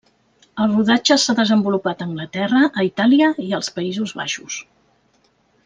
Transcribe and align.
El 0.63 0.69
rodatge 0.77 1.17
s'ha 1.23 1.35
desenvolupat 1.39 2.01
a 2.01 2.07
Anglaterra, 2.07 2.63
a 2.71 2.87
Itàlia 2.89 3.29
i 3.49 3.53
als 3.59 3.71
Països 3.77 4.15
Baixos. 4.23 4.57